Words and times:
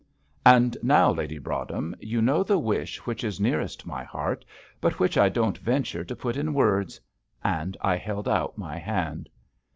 And 0.47 0.75
now, 0.81 1.11
Lady 1.11 1.37
Broadhem, 1.37 1.95
you 1.99 2.23
know 2.23 2.41
the 2.41 2.57
wish 2.57 3.05
which 3.05 3.23
is 3.23 3.39
nearest 3.39 3.85
my 3.85 4.03
heart, 4.03 4.43
but 4.81 4.99
which 4.99 5.15
I 5.15 5.29
don't 5.29 5.59
venture 5.59 6.03
to 6.03 6.15
put 6.15 6.37
in 6.37 6.55
words," 6.55 6.99
and 7.43 7.77
I 7.81 7.97
held 7.97 8.27
out 8.27 8.57
my 8.57 8.79
hand. 8.79 9.29